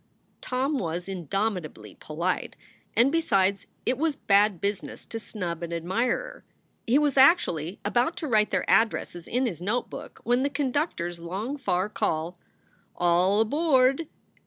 [0.41, 2.55] Tom was indomitably polite,
[2.95, 6.43] and, besides, it was bad business to snub an admirer.
[6.87, 11.19] He was actually about to write their addresses in his notebook, when the conductor s
[11.19, 12.39] long far call,
[12.95, 14.07] "All aboard!"